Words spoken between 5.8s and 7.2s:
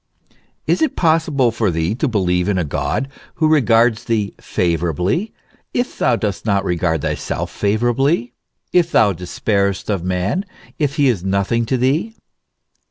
thou dost not regard